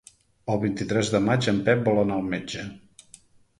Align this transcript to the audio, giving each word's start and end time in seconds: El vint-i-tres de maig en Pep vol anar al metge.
El 0.53 0.61
vint-i-tres 0.63 1.11
de 1.17 1.21
maig 1.27 1.51
en 1.53 1.61
Pep 1.69 1.85
vol 1.91 2.03
anar 2.07 2.19
al 2.19 2.27
metge. 2.35 2.67